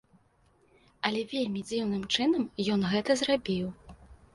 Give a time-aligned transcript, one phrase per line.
[1.11, 3.75] Але вельмі дзіўным чынам ён гэта зрабіў.